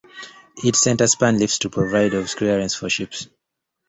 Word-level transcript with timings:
Its 0.63 0.81
center 0.81 1.05
span 1.05 1.37
"lifts" 1.37 1.59
to 1.59 1.69
provide 1.69 2.15
of 2.15 2.35
clearance 2.35 2.73
for 2.73 2.89
ships. 2.89 3.27